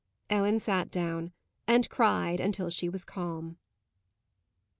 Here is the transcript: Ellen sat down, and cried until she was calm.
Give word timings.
Ellen 0.31 0.57
sat 0.57 0.89
down, 0.89 1.31
and 1.67 1.87
cried 1.87 2.39
until 2.39 2.71
she 2.71 2.89
was 2.89 3.05
calm. 3.05 3.59